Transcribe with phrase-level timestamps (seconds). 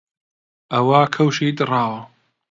[0.71, 2.01] ئەوە کەوشی دڕاوە